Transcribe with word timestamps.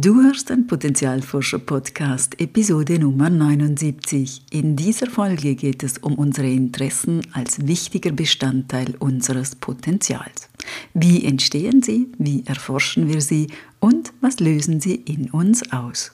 Du 0.00 0.22
hörst 0.22 0.48
den 0.48 0.66
Potenzialforscher 0.66 1.58
Podcast, 1.58 2.40
Episode 2.40 2.98
Nummer 2.98 3.28
79. 3.28 4.42
In 4.50 4.74
dieser 4.74 5.06
Folge 5.06 5.54
geht 5.54 5.82
es 5.82 5.98
um 5.98 6.14
unsere 6.14 6.48
Interessen 6.48 7.20
als 7.32 7.66
wichtiger 7.66 8.12
Bestandteil 8.12 8.94
unseres 9.00 9.54
Potenzials. 9.54 10.48
Wie 10.94 11.26
entstehen 11.26 11.82
sie, 11.82 12.08
wie 12.16 12.42
erforschen 12.46 13.12
wir 13.12 13.20
sie 13.20 13.48
und 13.80 14.14
was 14.22 14.40
lösen 14.40 14.80
sie 14.80 14.94
in 14.94 15.30
uns 15.30 15.70
aus? 15.72 16.12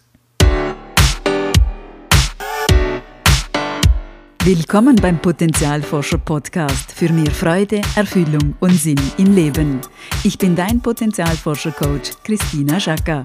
Willkommen 4.42 4.96
beim 4.96 5.20
Potenzialforscher 5.20 6.18
Podcast 6.18 6.90
für 6.90 7.12
mehr 7.12 7.30
Freude, 7.30 7.82
Erfüllung 7.94 8.56
und 8.58 8.72
Sinn 8.72 9.00
im 9.18 9.36
Leben. 9.36 9.80
Ich 10.24 10.36
bin 10.36 10.56
dein 10.56 10.80
Potenzialforscher 10.80 11.72
Coach 11.72 12.10
Christina 12.24 12.80
Schaka. 12.80 13.22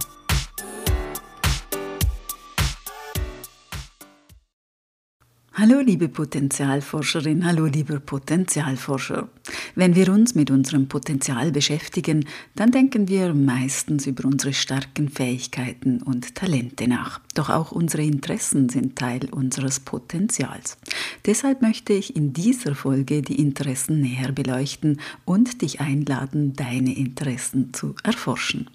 Hallo 5.55 5.81
liebe 5.81 6.09
Potenzialforscherin, 6.09 7.45
hallo 7.45 7.67
lieber 7.67 7.99
Potenzialforscher. 7.99 9.30
Wenn 9.75 9.95
wir 9.95 10.11
uns 10.11 10.34
mit 10.34 10.49
unserem 10.49 10.88
Potenzial 10.88 11.52
beschäftigen, 11.52 12.25
dann 12.55 12.71
denken 12.71 13.07
wir 13.07 13.35
meistens 13.35 14.08
über 14.08 14.25
unsere 14.25 14.53
starken 14.53 15.09
Fähigkeiten 15.09 16.02
und 16.02 16.34
Talente 16.34 16.88
nach. 16.88 17.21
Doch 17.35 17.52
auch 17.52 17.71
unsere 17.71 18.02
Interessen 18.02 18.67
sind 18.70 18.95
Teil 18.95 19.30
unseres 19.30 19.80
Potenzials. 19.80 20.80
Deshalb 21.27 21.61
möchte 21.61 21.94
ich 21.94 22.16
in 22.16 22.33
dieser 22.33 22.73
Folge 22.73 23.22
die 23.22 23.39
Interessen 23.39 24.02
näher 24.02 24.31
beleuchten 24.31 24.99
und 25.23 25.61
dich 25.61 25.80
einladen, 25.80 26.53
deine 26.53 26.97
Interessen 26.97 27.75
zu 27.75 27.94
erforschen. 28.02 28.72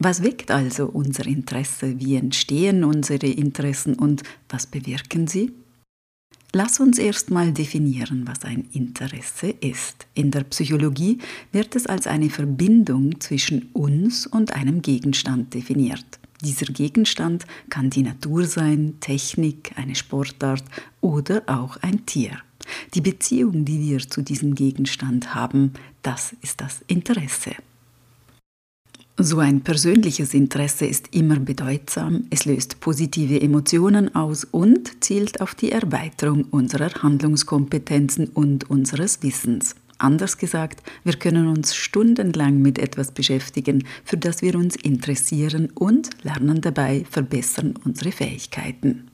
Was 0.00 0.24
weckt 0.24 0.50
also 0.50 0.86
unser 0.86 1.26
Interesse? 1.26 2.00
Wie 2.00 2.16
entstehen 2.16 2.82
unsere 2.82 3.28
Interessen 3.28 3.94
und 3.94 4.24
was 4.48 4.66
bewirken 4.66 5.28
sie? 5.28 5.52
Lass 6.54 6.80
uns 6.80 6.98
erstmal 6.98 7.50
definieren, 7.50 8.26
was 8.26 8.44
ein 8.44 8.68
Interesse 8.74 9.48
ist. 9.48 10.06
In 10.12 10.30
der 10.30 10.44
Psychologie 10.44 11.18
wird 11.50 11.74
es 11.74 11.86
als 11.86 12.06
eine 12.06 12.28
Verbindung 12.28 13.18
zwischen 13.20 13.70
uns 13.72 14.26
und 14.26 14.54
einem 14.54 14.82
Gegenstand 14.82 15.54
definiert. 15.54 16.04
Dieser 16.42 16.66
Gegenstand 16.66 17.46
kann 17.70 17.88
die 17.88 18.02
Natur 18.02 18.44
sein, 18.44 18.96
Technik, 19.00 19.72
eine 19.76 19.94
Sportart 19.94 20.64
oder 21.00 21.42
auch 21.46 21.78
ein 21.78 22.04
Tier. 22.04 22.32
Die 22.92 23.00
Beziehung, 23.00 23.64
die 23.64 23.80
wir 23.80 24.00
zu 24.00 24.20
diesem 24.20 24.54
Gegenstand 24.54 25.34
haben, 25.34 25.72
das 26.02 26.34
ist 26.42 26.60
das 26.60 26.82
Interesse. 26.86 27.52
So 29.24 29.38
ein 29.38 29.60
persönliches 29.60 30.34
Interesse 30.34 30.84
ist 30.84 31.14
immer 31.14 31.38
bedeutsam, 31.38 32.24
es 32.30 32.44
löst 32.44 32.80
positive 32.80 33.40
Emotionen 33.40 34.12
aus 34.16 34.42
und 34.42 35.00
zielt 35.04 35.40
auf 35.40 35.54
die 35.54 35.70
Erweiterung 35.70 36.46
unserer 36.50 36.90
Handlungskompetenzen 37.04 38.26
und 38.34 38.68
unseres 38.68 39.22
Wissens. 39.22 39.76
Anders 39.98 40.38
gesagt, 40.38 40.82
wir 41.04 41.12
können 41.12 41.46
uns 41.46 41.76
stundenlang 41.76 42.60
mit 42.60 42.80
etwas 42.80 43.12
beschäftigen, 43.12 43.84
für 44.02 44.16
das 44.16 44.42
wir 44.42 44.56
uns 44.56 44.74
interessieren 44.74 45.70
und 45.72 46.10
lernen 46.24 46.60
dabei 46.60 47.04
verbessern 47.08 47.74
unsere 47.84 48.10
Fähigkeiten. 48.10 49.11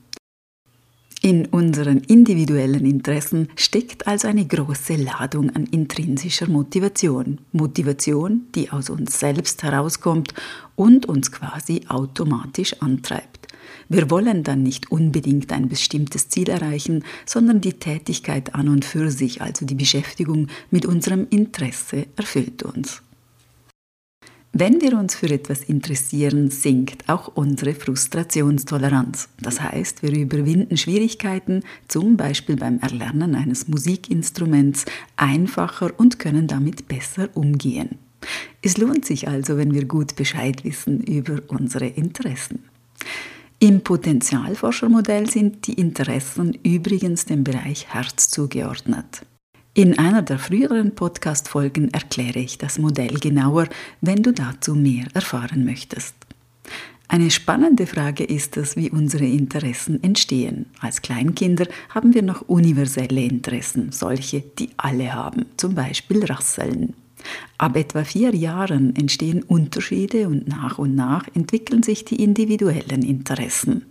In 1.20 1.46
unseren 1.46 1.98
individuellen 1.98 2.86
Interessen 2.86 3.48
steckt 3.56 4.06
also 4.06 4.28
eine 4.28 4.46
große 4.46 4.94
Ladung 4.94 5.50
an 5.50 5.64
intrinsischer 5.64 6.48
Motivation. 6.48 7.40
Motivation, 7.50 8.46
die 8.54 8.70
aus 8.70 8.88
uns 8.88 9.18
selbst 9.18 9.64
herauskommt 9.64 10.32
und 10.76 11.06
uns 11.06 11.32
quasi 11.32 11.80
automatisch 11.88 12.80
antreibt. 12.80 13.48
Wir 13.88 14.10
wollen 14.10 14.44
dann 14.44 14.62
nicht 14.62 14.92
unbedingt 14.92 15.52
ein 15.52 15.68
bestimmtes 15.68 16.28
Ziel 16.28 16.50
erreichen, 16.50 17.04
sondern 17.26 17.60
die 17.60 17.72
Tätigkeit 17.72 18.54
an 18.54 18.68
und 18.68 18.84
für 18.84 19.10
sich, 19.10 19.42
also 19.42 19.66
die 19.66 19.74
Beschäftigung 19.74 20.46
mit 20.70 20.86
unserem 20.86 21.26
Interesse, 21.30 22.06
erfüllt 22.16 22.62
uns. 22.62 23.02
Wenn 24.60 24.80
wir 24.80 24.98
uns 24.98 25.14
für 25.14 25.30
etwas 25.30 25.62
interessieren, 25.62 26.50
sinkt 26.50 27.08
auch 27.08 27.30
unsere 27.36 27.74
Frustrationstoleranz. 27.74 29.28
Das 29.40 29.60
heißt, 29.60 30.02
wir 30.02 30.10
überwinden 30.10 30.76
Schwierigkeiten, 30.76 31.62
zum 31.86 32.16
Beispiel 32.16 32.56
beim 32.56 32.80
Erlernen 32.80 33.36
eines 33.36 33.68
Musikinstruments, 33.68 34.84
einfacher 35.16 35.92
und 35.96 36.18
können 36.18 36.48
damit 36.48 36.88
besser 36.88 37.28
umgehen. 37.34 37.98
Es 38.60 38.78
lohnt 38.78 39.04
sich 39.04 39.28
also, 39.28 39.56
wenn 39.56 39.74
wir 39.74 39.84
gut 39.84 40.16
Bescheid 40.16 40.64
wissen 40.64 41.04
über 41.04 41.40
unsere 41.46 41.86
Interessen. 41.86 42.64
Im 43.60 43.82
Potenzialforschermodell 43.82 45.30
sind 45.30 45.68
die 45.68 45.74
Interessen 45.74 46.58
übrigens 46.64 47.26
dem 47.26 47.44
Bereich 47.44 47.94
Herz 47.94 48.28
zugeordnet. 48.28 49.24
In 49.78 49.96
einer 49.96 50.22
der 50.22 50.40
früheren 50.40 50.96
Podcast-Folgen 50.96 51.94
erkläre 51.94 52.40
ich 52.40 52.58
das 52.58 52.80
Modell 52.80 53.14
genauer, 53.20 53.68
wenn 54.00 54.24
du 54.24 54.32
dazu 54.32 54.74
mehr 54.74 55.06
erfahren 55.14 55.64
möchtest. 55.64 56.16
Eine 57.06 57.30
spannende 57.30 57.86
Frage 57.86 58.24
ist 58.24 58.56
es, 58.56 58.74
wie 58.74 58.90
unsere 58.90 59.26
Interessen 59.26 60.02
entstehen. 60.02 60.66
Als 60.80 61.00
Kleinkinder 61.00 61.68
haben 61.90 62.12
wir 62.12 62.24
noch 62.24 62.42
universelle 62.48 63.22
Interessen, 63.22 63.92
solche, 63.92 64.40
die 64.40 64.70
alle 64.78 65.14
haben, 65.14 65.46
zum 65.56 65.76
Beispiel 65.76 66.24
Rasseln. 66.24 66.94
Ab 67.56 67.76
etwa 67.76 68.02
vier 68.02 68.34
Jahren 68.34 68.96
entstehen 68.96 69.44
Unterschiede 69.44 70.26
und 70.26 70.48
nach 70.48 70.78
und 70.78 70.96
nach 70.96 71.28
entwickeln 71.36 71.84
sich 71.84 72.04
die 72.04 72.20
individuellen 72.20 73.02
Interessen. 73.02 73.84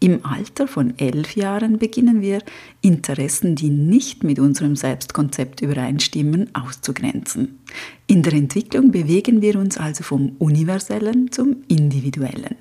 Im 0.00 0.24
Alter 0.24 0.66
von 0.66 0.98
elf 0.98 1.36
Jahren 1.36 1.78
beginnen 1.78 2.20
wir, 2.20 2.42
Interessen, 2.80 3.54
die 3.54 3.70
nicht 3.70 4.24
mit 4.24 4.38
unserem 4.38 4.76
Selbstkonzept 4.76 5.60
übereinstimmen, 5.60 6.54
auszugrenzen. 6.54 7.60
In 8.06 8.22
der 8.22 8.32
Entwicklung 8.32 8.90
bewegen 8.90 9.42
wir 9.42 9.56
uns 9.56 9.78
also 9.78 10.02
vom 10.02 10.32
Universellen 10.38 11.30
zum 11.30 11.58
Individuellen. 11.68 12.56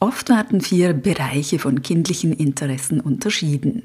Oft 0.00 0.30
werden 0.30 0.60
vier 0.60 0.94
Bereiche 0.94 1.60
von 1.60 1.80
kindlichen 1.80 2.32
Interessen 2.32 3.00
unterschieden. 3.00 3.84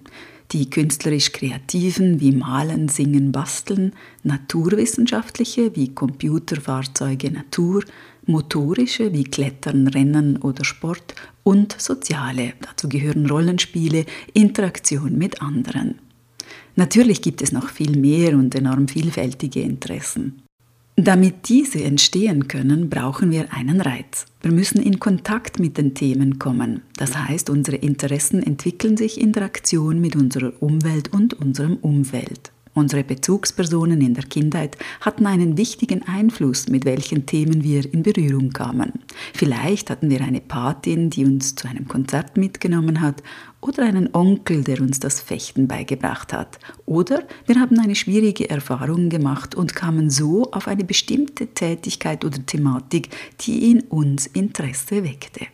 Die 0.51 0.67
künstlerisch 0.67 1.31
Kreativen 1.31 2.19
wie 2.19 2.31
Malen, 2.31 2.87
Singen, 2.87 3.31
Basteln, 3.31 3.93
naturwissenschaftliche 4.23 5.75
wie 5.75 5.93
Computer, 5.93 6.59
Fahrzeuge, 6.59 7.29
Natur, 7.29 7.83
motorische 8.27 9.13
wie 9.13 9.23
Klettern, 9.23 9.87
Rennen 9.87 10.37
oder 10.37 10.63
Sport 10.63 11.15
und 11.43 11.79
soziale. 11.79 12.53
Dazu 12.61 12.89
gehören 12.89 13.25
Rollenspiele, 13.25 14.05
Interaktion 14.33 15.17
mit 15.17 15.41
anderen. 15.41 15.95
Natürlich 16.75 17.21
gibt 17.21 17.41
es 17.41 17.51
noch 17.51 17.69
viel 17.69 17.97
mehr 17.97 18.37
und 18.37 18.53
enorm 18.53 18.87
vielfältige 18.87 19.61
Interessen. 19.61 20.43
Damit 20.99 21.47
diese 21.47 21.83
entstehen 21.83 22.47
können, 22.47 22.89
brauchen 22.89 23.29
wir 23.29 23.53
einen 23.53 23.81
Reiz. 23.81 24.25
Wir 24.41 24.51
müssen 24.51 24.81
in 24.81 24.99
Kontakt 24.99 25.59
mit 25.59 25.77
den 25.77 25.93
Themen 25.93 26.39
kommen. 26.39 26.81
Das 26.95 27.15
heißt, 27.15 27.51
unsere 27.51 27.77
Interessen 27.77 28.41
entwickeln 28.41 28.97
sich 28.97 29.21
in 29.21 29.31
der 29.31 29.43
Aktion 29.43 30.01
mit 30.01 30.15
unserer 30.15 30.53
Umwelt 30.59 31.13
und 31.13 31.35
unserem 31.35 31.77
Umfeld. 31.77 32.51
Unsere 32.77 33.03
Bezugspersonen 33.03 34.01
in 34.01 34.13
der 34.13 34.25
Kindheit 34.25 34.77
hatten 35.01 35.25
einen 35.25 35.57
wichtigen 35.57 36.03
Einfluss, 36.07 36.67
mit 36.67 36.85
welchen 36.85 37.25
Themen 37.25 37.63
wir 37.63 37.91
in 37.91 38.03
Berührung 38.03 38.51
kamen. 38.51 38.93
Vielleicht 39.33 39.89
hatten 39.89 40.11
wir 40.11 40.21
eine 40.21 40.41
Patin, 40.41 41.09
die 41.09 41.25
uns 41.25 41.55
zu 41.55 41.67
einem 41.67 41.87
Konzert 41.87 42.37
mitgenommen 42.37 43.01
hat, 43.01 43.23
oder 43.61 43.81
einen 43.81 44.13
Onkel, 44.13 44.63
der 44.63 44.79
uns 44.79 44.99
das 44.99 45.19
Fechten 45.19 45.67
beigebracht 45.67 46.33
hat. 46.33 46.59
Oder 46.85 47.23
wir 47.47 47.59
haben 47.59 47.79
eine 47.79 47.95
schwierige 47.95 48.47
Erfahrung 48.47 49.09
gemacht 49.09 49.55
und 49.55 49.73
kamen 49.73 50.11
so 50.11 50.51
auf 50.51 50.67
eine 50.67 50.83
bestimmte 50.83 51.47
Tätigkeit 51.47 52.23
oder 52.23 52.45
Thematik, 52.45 53.09
die 53.41 53.71
in 53.71 53.81
uns 53.81 54.27
Interesse 54.27 55.03
weckte. 55.03 55.47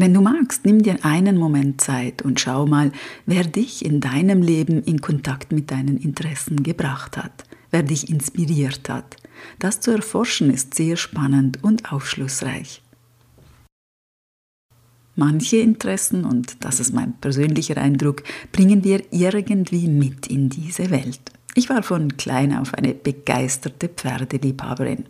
Wenn 0.00 0.14
du 0.14 0.20
magst, 0.20 0.64
nimm 0.64 0.80
dir 0.80 1.04
einen 1.04 1.36
Moment 1.36 1.80
Zeit 1.80 2.22
und 2.22 2.38
schau 2.38 2.66
mal, 2.66 2.92
wer 3.26 3.42
dich 3.42 3.84
in 3.84 4.00
deinem 4.00 4.42
Leben 4.42 4.84
in 4.84 5.00
Kontakt 5.00 5.50
mit 5.50 5.72
deinen 5.72 5.96
Interessen 5.96 6.62
gebracht 6.62 7.16
hat, 7.16 7.42
wer 7.72 7.82
dich 7.82 8.08
inspiriert 8.08 8.88
hat. 8.88 9.16
Das 9.58 9.80
zu 9.80 9.90
erforschen 9.90 10.52
ist 10.52 10.74
sehr 10.74 10.96
spannend 10.96 11.64
und 11.64 11.92
aufschlussreich. 11.92 12.80
Manche 15.16 15.56
Interessen, 15.56 16.24
und 16.24 16.64
das 16.64 16.78
ist 16.78 16.94
mein 16.94 17.14
persönlicher 17.14 17.76
Eindruck, 17.76 18.22
bringen 18.52 18.84
wir 18.84 19.02
irgendwie 19.10 19.88
mit 19.88 20.28
in 20.28 20.48
diese 20.48 20.90
Welt. 20.90 21.32
Ich 21.56 21.68
war 21.68 21.82
von 21.82 22.16
klein 22.16 22.56
auf 22.56 22.72
eine 22.74 22.94
begeisterte 22.94 23.88
Pferdeliebhaberin, 23.88 25.06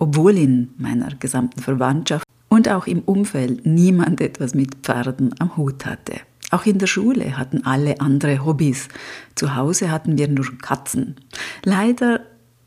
obwohl 0.00 0.36
in 0.38 0.70
meiner 0.76 1.14
gesamten 1.14 1.62
Verwandtschaft 1.62 2.24
und 2.54 2.68
auch 2.68 2.86
im 2.86 3.00
Umfeld 3.00 3.66
niemand 3.66 4.20
etwas 4.20 4.54
mit 4.54 4.76
Pferden 4.84 5.34
am 5.40 5.56
Hut 5.56 5.86
hatte. 5.86 6.20
Auch 6.52 6.66
in 6.66 6.78
der 6.78 6.86
Schule 6.86 7.36
hatten 7.36 7.66
alle 7.66 8.00
andere 8.00 8.44
Hobbys. 8.44 8.86
Zu 9.34 9.56
Hause 9.56 9.90
hatten 9.90 10.18
wir 10.18 10.28
nur 10.28 10.46
Katzen. 10.58 11.16
Leider 11.64 12.20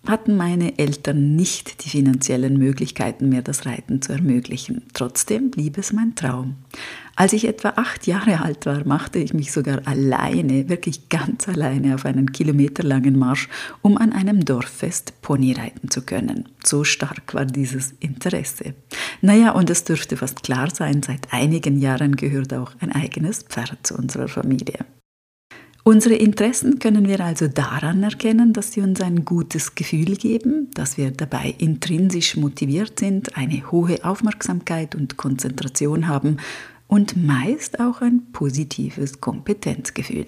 hatten 0.06 0.36
meine 0.36 0.78
Eltern 0.78 1.38
nicht 1.38 1.86
die 1.86 1.90
finanziellen 1.90 2.58
Möglichkeiten, 2.58 3.30
mir 3.30 3.42
das 3.42 3.66
Reiten 3.66 4.02
zu 4.02 4.12
ermöglichen. 4.12 4.84
Trotzdem 4.94 5.52
blieb 5.52 5.78
es 5.78 5.94
mein 5.94 6.16
Traum. 6.16 6.56
Als 7.16 7.34
ich 7.34 7.48
etwa 7.48 7.70
acht 7.78 8.06
Jahre 8.08 8.42
alt 8.42 8.66
war, 8.66 8.86
machte 8.86 9.20
ich 9.20 9.34
mich 9.34 9.52
sogar 9.52 9.82
alleine, 9.88 10.70
wirklich 10.70 11.10
ganz 11.10 11.48
alleine, 11.48 11.96
auf 11.96 12.06
einen 12.06 12.32
kilometerlangen 12.32 13.18
Marsch, 13.18 13.50
um 13.82 13.98
an 13.98 14.14
einem 14.14 14.46
Dorffest 14.46 15.22
Pony 15.22 15.54
reiten 15.54 15.90
zu 15.90 16.04
können. 16.04 16.48
So 16.64 16.84
stark 16.84 17.34
war 17.34 17.46
dieses 17.46 17.94
Interesse. 18.00 18.76
Naja, 19.22 19.52
und 19.52 19.70
es 19.70 19.84
dürfte 19.84 20.18
fast 20.18 20.44
klar 20.44 20.74
sein, 20.74 21.02
seit 21.04 21.34
einigen 21.34 21.80
Jahren 21.80 22.16
gehört 22.16 22.54
auch 22.54 22.74
ein 22.80 22.92
eigenes 22.92 23.44
Pferd 23.44 23.86
zu 23.86 23.96
unserer 23.96 24.28
Familie. 24.28 24.86
Unsere 25.84 26.16
Interessen 26.16 26.80
können 26.80 27.08
wir 27.08 27.22
also 27.22 27.48
daran 27.48 28.04
erkennen, 28.04 28.52
dass 28.52 28.74
sie 28.74 28.82
uns 28.82 29.00
ein 29.00 29.24
gutes 29.24 29.74
Gefühl 29.74 30.18
geben, 30.18 30.70
dass 30.74 30.98
wir 30.98 31.12
dabei 31.12 31.56
intrinsisch 31.58 32.36
motiviert 32.36 33.00
sind, 33.00 33.38
eine 33.38 33.72
hohe 33.72 34.04
Aufmerksamkeit 34.04 34.96
und 34.96 35.16
Konzentration 35.16 36.10
haben 36.10 36.38
und 36.88 37.16
meist 37.16 37.80
auch 37.80 38.02
ein 38.02 38.34
positives 38.34 39.22
Kompetenzgefühl. 39.22 40.26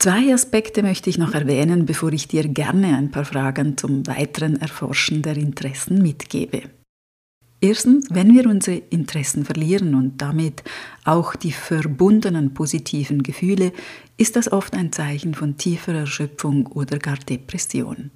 Zwei 0.00 0.34
Aspekte 0.34 0.82
möchte 0.82 1.08
ich 1.10 1.18
noch 1.18 1.34
erwähnen, 1.34 1.86
bevor 1.86 2.12
ich 2.12 2.26
dir 2.26 2.48
gerne 2.48 2.96
ein 2.96 3.12
paar 3.12 3.24
Fragen 3.24 3.76
zum 3.76 4.06
weiteren 4.08 4.60
Erforschen 4.60 5.22
der 5.22 5.36
Interessen 5.36 6.02
mitgebe. 6.02 6.62
Erstens, 7.60 8.06
wenn 8.10 8.32
wir 8.34 8.46
unsere 8.46 8.76
Interessen 8.76 9.44
verlieren 9.44 9.94
und 9.96 10.22
damit 10.22 10.62
auch 11.04 11.34
die 11.34 11.50
verbundenen 11.50 12.54
positiven 12.54 13.24
Gefühle, 13.24 13.72
ist 14.16 14.36
das 14.36 14.52
oft 14.52 14.74
ein 14.74 14.92
Zeichen 14.92 15.34
von 15.34 15.56
tiefer 15.56 15.94
Erschöpfung 15.94 16.66
oder 16.66 16.98
gar 16.98 17.16
Depression. 17.16 18.12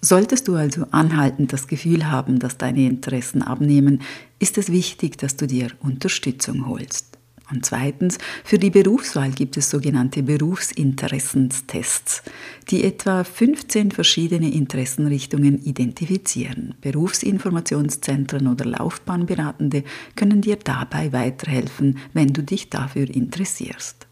Solltest 0.00 0.46
du 0.46 0.54
also 0.54 0.86
anhaltend 0.92 1.52
das 1.52 1.66
Gefühl 1.66 2.10
haben, 2.10 2.38
dass 2.38 2.58
deine 2.58 2.86
Interessen 2.86 3.42
abnehmen, 3.42 4.02
ist 4.38 4.56
es 4.56 4.70
wichtig, 4.70 5.18
dass 5.18 5.36
du 5.36 5.46
dir 5.48 5.70
Unterstützung 5.80 6.66
holst. 6.68 7.15
Und 7.50 7.64
zweitens, 7.64 8.18
für 8.42 8.58
die 8.58 8.70
Berufswahl 8.70 9.30
gibt 9.30 9.56
es 9.56 9.70
sogenannte 9.70 10.24
Berufsinteressenstests, 10.24 12.24
die 12.70 12.82
etwa 12.82 13.22
15 13.22 13.92
verschiedene 13.92 14.52
Interessenrichtungen 14.52 15.62
identifizieren. 15.62 16.74
Berufsinformationszentren 16.80 18.48
oder 18.48 18.64
Laufbahnberatende 18.64 19.84
können 20.16 20.40
dir 20.40 20.56
dabei 20.56 21.12
weiterhelfen, 21.12 21.98
wenn 22.12 22.32
du 22.32 22.42
dich 22.42 22.68
dafür 22.68 23.08
interessierst. 23.08 24.08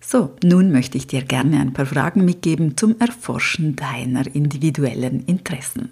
So, 0.00 0.36
nun 0.44 0.70
möchte 0.70 0.98
ich 0.98 1.08
dir 1.08 1.22
gerne 1.22 1.58
ein 1.58 1.72
paar 1.72 1.86
Fragen 1.86 2.24
mitgeben 2.24 2.76
zum 2.76 3.00
Erforschen 3.00 3.74
deiner 3.74 4.32
individuellen 4.32 5.24
Interessen. 5.24 5.90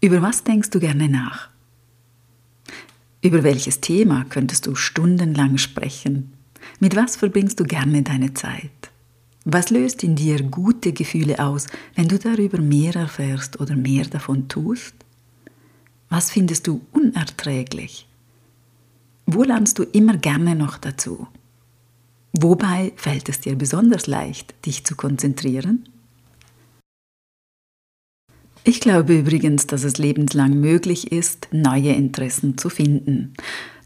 Über 0.00 0.22
was 0.22 0.44
denkst 0.44 0.70
du 0.70 0.80
gerne 0.80 1.08
nach? 1.08 1.50
Über 3.22 3.42
welches 3.42 3.80
Thema 3.80 4.24
könntest 4.24 4.66
du 4.66 4.74
stundenlang 4.74 5.58
sprechen? 5.58 6.32
Mit 6.78 6.96
was 6.96 7.16
verbringst 7.16 7.60
du 7.60 7.64
gerne 7.64 8.02
deine 8.02 8.32
Zeit? 8.32 8.70
Was 9.44 9.70
löst 9.70 10.02
in 10.02 10.16
dir 10.16 10.42
gute 10.42 10.92
Gefühle 10.92 11.38
aus, 11.38 11.66
wenn 11.94 12.08
du 12.08 12.18
darüber 12.18 12.60
mehr 12.60 12.94
erfährst 12.94 13.60
oder 13.60 13.76
mehr 13.76 14.04
davon 14.06 14.48
tust? 14.48 14.94
Was 16.08 16.30
findest 16.30 16.66
du 16.66 16.80
unerträglich? 16.92 18.08
Wo 19.26 19.42
lernst 19.42 19.78
du 19.78 19.82
immer 19.82 20.16
gerne 20.16 20.54
noch 20.54 20.78
dazu? 20.78 21.26
Wobei 22.32 22.92
fällt 22.96 23.28
es 23.28 23.40
dir 23.40 23.54
besonders 23.54 24.06
leicht, 24.06 24.54
dich 24.64 24.84
zu 24.84 24.96
konzentrieren? 24.96 25.88
Ich 28.62 28.80
glaube 28.80 29.18
übrigens, 29.18 29.66
dass 29.66 29.84
es 29.84 29.98
lebenslang 29.98 30.60
möglich 30.60 31.12
ist, 31.12 31.48
neue 31.50 31.92
Interessen 31.92 32.58
zu 32.58 32.68
finden. 32.68 33.34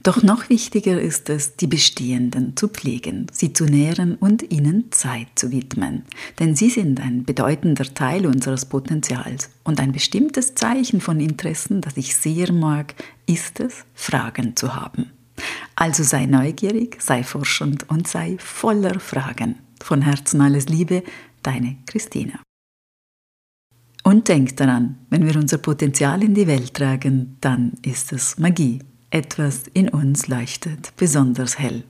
Doch 0.05 0.23
noch 0.23 0.51
wichtiger 0.51 1.01
ist 1.01 1.31
es, 1.31 1.57
die 1.57 1.67
bestehenden 1.67 2.59
zu 2.59 2.69
pflegen, 2.69 3.27
sie 3.33 3.55
zu 3.55 3.65
nähren 3.65 4.17
und 4.17 4.53
ihnen 4.53 4.93
Zeit 4.93 5.29
zu 5.35 5.51
widmen. 5.51 6.03
Denn 6.39 6.55
sie 6.55 6.69
sind 6.69 7.01
ein 7.01 7.25
bedeutender 7.25 7.85
Teil 7.95 8.27
unseres 8.27 8.67
Potenzials. 8.67 9.49
Und 9.63 9.81
ein 9.81 9.93
bestimmtes 9.93 10.55
Zeichen 10.55 11.01
von 11.01 11.21
Interessen, 11.21 11.81
das 11.81 11.97
ich 11.97 12.17
sehr 12.17 12.53
mag, 12.53 12.95
ist 13.27 13.61
es, 13.61 13.87
Fragen 13.95 14.57
zu 14.57 14.77
haben. 14.77 15.11
Also 15.75 16.03
sei 16.03 16.27
neugierig, 16.27 17.01
sei 17.01 17.23
forschend 17.25 17.89
und 17.89 18.07
sei 18.07 18.37
voller 18.39 19.01
Fragen. 19.01 19.57
Von 19.83 20.03
Herzen 20.03 20.43
alles 20.43 20.69
Liebe, 20.69 21.03
deine 21.43 21.77
Christina. 21.87 22.41
Und 24.05 24.29
denk 24.29 24.57
daran, 24.59 24.99
wenn 25.09 25.27
wir 25.27 25.35
unser 25.37 25.59
Potenzial 25.59 26.23
in 26.23 26.35
die 26.35 26.47
Welt 26.47 26.75
tragen, 26.75 27.39
dann 27.41 27.73
ist 27.83 28.13
es 28.13 28.39
Magie. 28.39 28.81
Etwas 29.11 29.63
in 29.73 29.89
uns 29.89 30.29
leuchtet 30.29 30.93
besonders 30.97 31.59
hell. 31.59 31.85